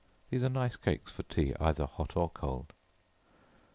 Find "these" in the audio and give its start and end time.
0.31-0.41